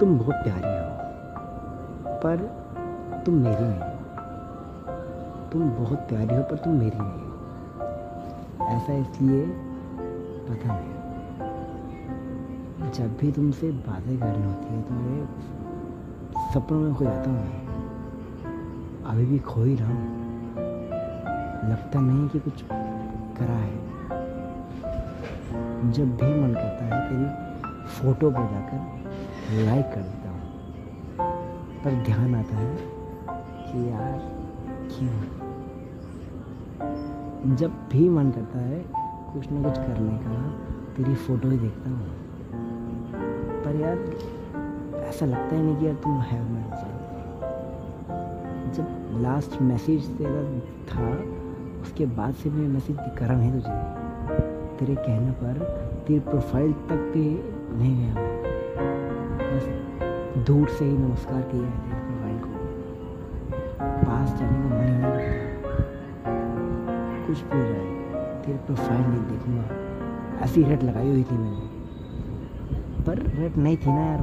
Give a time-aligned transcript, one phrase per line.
[0.00, 0.88] तुम बहुत प्यारी हो,
[2.22, 2.36] पर
[3.26, 3.86] तुम मेरी नहीं हो।
[5.52, 9.46] तुम बहुत प्यारी हो, पर तुम मेरी नहीं हो। ऐसा इसलिए
[10.48, 10.98] पता नहीं
[12.90, 15.26] जब भी तुमसे बातें करनी होती है तो मेरे
[16.54, 17.46] सपनों में खो जाता हूँ
[19.04, 20.06] अभी भी खो ही रहा हूँ।
[21.70, 22.62] लगता नहीं कि कुछ
[23.38, 23.76] करा है।
[25.92, 27.26] जब भी मन करता है तेरी
[27.86, 28.97] फ़ोटो पर जाकर
[29.50, 30.38] लाइक कर देता हूँ।
[31.82, 32.76] पर ध्यान आता है
[33.40, 34.32] कि यार,
[34.92, 35.38] क्यों?
[37.56, 38.84] जब भी मन करता है
[39.32, 40.50] कुछ ना कुछ करने का,
[40.96, 42.08] तेरी फ़ोटो ही देखता हूँ।
[43.64, 43.98] पर यार,
[45.00, 46.98] ऐसा लगता ही नहीं कि यार तुम है मेरे साथ।
[48.72, 51.22] जब लास्ट मैसेज तेरा था,
[51.82, 53.98] उसके बाद से मैं मैसेज करा नहीं तुझे।
[54.76, 55.64] तेरे कहने पर,
[56.06, 57.42] तेरी प्रोफ़ाइल तक भी
[57.76, 58.37] नहीं गया।
[59.48, 59.68] बस
[60.46, 62.48] दूर से ही नमस्कार किया है प्रोफ़ाइल को।
[64.06, 65.38] पास जाने का मन नहीं करता
[67.26, 67.86] कुछ भी हो। जाए
[68.42, 71.68] तेरी प्रोफ़ाइल नहीं देखूँगा। ऐसी रेट लगाई हुई थी मैंने।
[73.02, 74.20] पर रेट नहीं थी ना यार।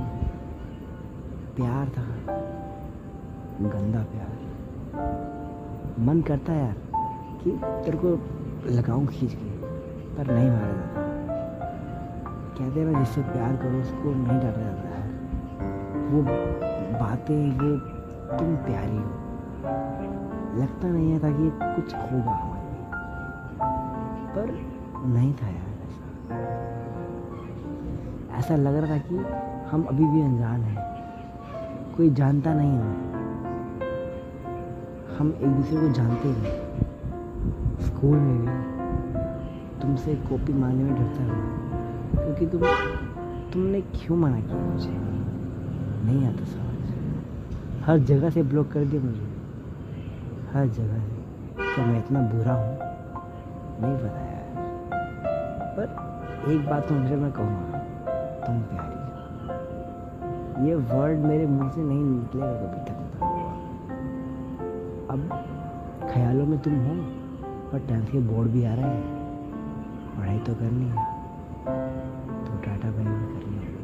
[1.55, 2.03] प्यार था।
[3.61, 4.35] गंदा प्यार।
[5.99, 6.75] मन करता यार
[7.43, 8.07] कि तेरे को
[8.71, 9.67] लगाऊँ खींच के,
[10.15, 11.05] पर नहीं मारा जाता।
[12.57, 15.14] कहते हैं ना जिससे प्यार करो, उसको नहीं डाला जाता। है
[16.05, 16.21] वो
[16.99, 17.77] बातें, वो
[18.37, 19.25] तुम प्यारी हो।
[20.61, 22.85] लगता नहीं है था कि कुछ होगा हमारे लिए।
[24.35, 24.65] पर
[25.07, 26.05] नहीं था यार ऐसा।
[28.37, 29.15] ऐसा लग रहा था कि
[29.71, 30.95] हम अभी भी अनजान हैं।
[31.97, 33.05] कोई जानता नहीं हमें
[35.19, 36.51] हम एक दूसरे को जानते नहीं
[37.79, 38.75] स्कूल में भी
[39.81, 41.55] तुमसे कॉपी मांगने में डरता हूँ।
[42.25, 42.61] क्योंकि तुम,
[43.53, 45.14] तुमने क्यों मना किया मुझे?
[46.05, 49.27] नहीं आता समझ हर जगह से ब्लॉक कर दिया मुझे।
[50.53, 51.15] हर जगह से।
[51.75, 52.77] क्या मैं इतना बुरा हूँ?
[53.81, 54.45] नहीं पता यार।
[55.77, 57.79] पर एक बात तो मुझे मैं कहूँगा।
[58.47, 58.95] तुम प्यारी
[60.67, 63.01] ये वर्ड मेरे मुँह से नहीं निकलेगा कभी तक।
[65.09, 65.19] अब
[66.13, 66.95] ख्यालों में तुम हो,
[67.71, 69.03] पर टेंथ के बोर्ड भी आ रहे हैं।
[70.19, 71.05] पढ़ाई तो करनी है।
[72.45, 73.74] तो टाटा बाई बाई करनी है।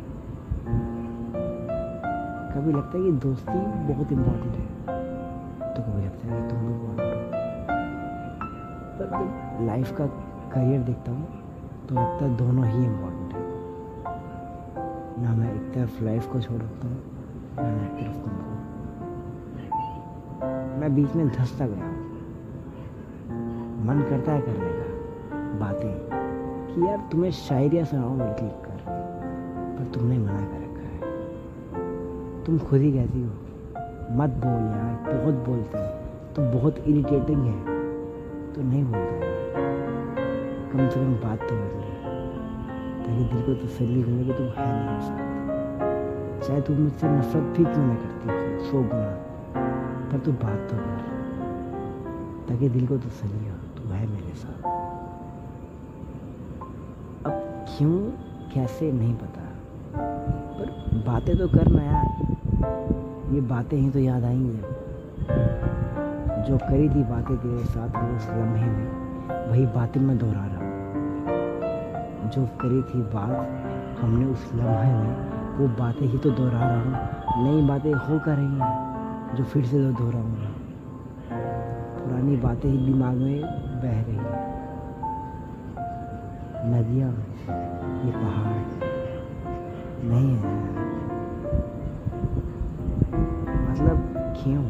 [2.52, 3.60] कभी लगता है कि दोस्ती
[3.94, 4.66] बहुत इम्पोर्टेंट है?
[5.74, 6.96] तो कभी लगता है कि तुम हो।
[8.98, 10.06] पर जब लाइफ का
[10.54, 11.28] करियर देखता हूँ
[11.90, 13.42] तो लगता है दोनों ही इम्पोर्टेंट है।
[15.24, 17.02] ना मैं एक तरफ़ लाइफ को छोड़ सकता हूँ,
[17.56, 18.52] ना मैं एक तरफ़ तुमको।
[20.80, 21.88] मैं बीच में धंसता गया
[23.86, 24.86] मन करता है करने का,
[25.60, 26.22] बातें।
[26.74, 28.84] कि यार, तुम्हें शायरिया सुनाओ लिख लिख कर
[29.80, 30.71] पर तुमने मना कर।
[32.46, 33.29] तुम खुद ही कहती हो,
[34.12, 36.02] मत बोल यार, बहुत बोलते हैं।
[36.34, 37.63] तो बहुत इरिटेटिंग है
[38.53, 39.31] तो नहीं बोलता
[40.72, 41.91] कम से कम बात तो कर ले
[43.03, 45.31] ताकि दिल को तसली तो कि तुम है मेरे साथ
[46.47, 49.18] चाहे तुम मुझसे नफरत भी क्यों ना करती हो, सो गुना।
[50.12, 51.02] पर तू बात तो कर।
[52.50, 54.63] ताकि दिल को तसली हो, तू है मेरे साथ।
[57.25, 57.97] अब क्यों,
[58.53, 59.51] कैसे, नहीं पता।
[59.96, 60.69] पर
[61.06, 64.75] बातें तो करना यार। ये बातें ही तो याद आएँगी जब
[66.47, 68.88] जो करी थी बातें तेरे साथ उस लम्हे में,
[69.50, 75.68] वही बातें मैं दोहरा रहा हूँ। जो करी थी बात हमने उस लम्हे में, वो
[75.68, 76.94] बातें ही तो दोहरा रहा हूँ।
[77.46, 80.50] नई बातें हो कर रही हैं, जो फिर से तो दोहराऊँगा
[82.03, 83.41] पुरानी बातें ही दिमाग में
[83.81, 84.50] बह रही हैं।
[86.72, 87.12] नदियाँ
[88.06, 89.01] ये पहाड़।
[90.04, 90.60] नहीं है
[93.72, 93.98] मतलब
[94.44, 94.64] क्यों?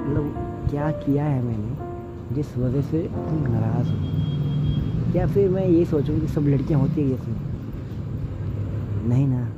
[0.00, 0.34] मतलब
[0.70, 5.12] क्या किया है मैंने जिस वजह से तुम नाराज़ हो?
[5.12, 7.36] क्या फिर मैं ये सोचूं कि सब लड़कियाँ होती है इसमें?
[9.08, 9.48] नहीं ना।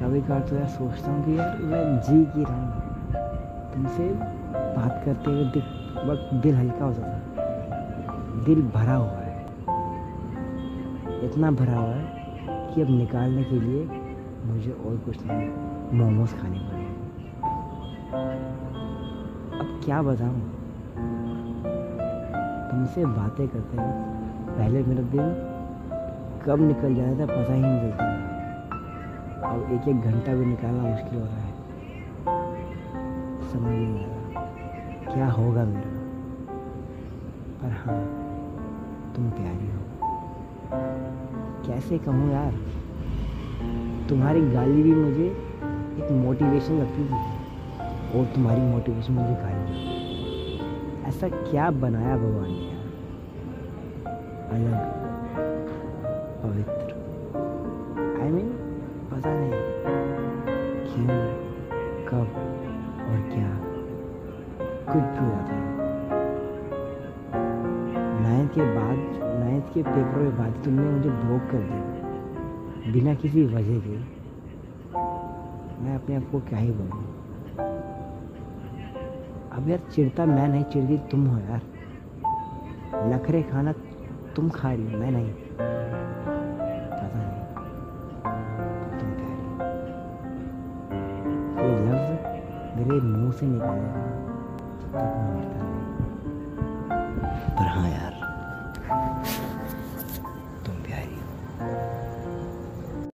[0.00, 2.72] कभी कभार तो यार सोचता हूँ कि यार मैं जी की रहा हूँ।
[3.74, 4.08] तुमसे
[4.76, 5.62] बात करते हुए दिल,
[6.10, 9.27] वक्त दिल हल्का हो जाता। है दिल भरा हुआ है।
[11.38, 13.82] इतना भरा हुआ है कि अब निकालने के लिए
[14.44, 16.86] मुझे और कुछ नहीं, मोमोज खाने पड़े
[19.58, 20.40] अब क्या बताऊँ?
[22.70, 23.92] तुमसे बातें करते हैं।
[24.56, 25.30] पहले मेरा दिन
[26.46, 28.04] कब निकल जाता था पता ही नहीं चलता
[29.50, 31.52] अब एक एक घंटा भी निकालना मुश्किल हो रहा है।
[33.52, 35.96] समझ नहीं आ रहा क्या होगा मेरा।
[37.62, 38.02] पर हाँ
[39.16, 39.97] तुम प्यारी हो।
[41.66, 42.52] कैसे कहूँ यार?
[44.08, 45.26] तुम्हारी गाली भी मुझे
[45.98, 47.14] एक मोटिवेशन लगती थी
[48.18, 49.88] और तुम्हारी मोटिवेशन मुझे गाली
[51.04, 52.76] ऐसा क्या बनाया भगवान ने यार?
[54.50, 54.98] अलग
[56.42, 56.88] पवित्र।
[58.22, 58.58] आई I मीन mean,
[59.10, 59.50] पता नहीं
[60.86, 61.38] क्यों
[62.06, 62.28] कब
[63.00, 63.68] और क्या।
[64.92, 65.68] कुछ भी होता है।
[68.54, 69.27] के बाद
[69.58, 73.96] नाइन्थ के पेपर के बाद तुमने मुझे ब्रोक कर दिया बिना किसी वजह के।
[75.82, 77.04] मैं अपने आप को क्या ही बोलूँ?
[79.52, 81.62] अब यार चिढ़ता मैं नहीं चिड़ती तुम हो यार।
[83.12, 83.72] नखरे खाना
[84.36, 85.32] तुम खा रही हो, मैं नहीं।
[86.92, 87.42] पता नहीं।
[88.98, 89.50] तुम कह रही
[91.56, 92.08] कोई लफ्ज
[92.78, 93.92] मेरे मुँह से निकलेगा
[97.58, 98.17] पर हाँ यार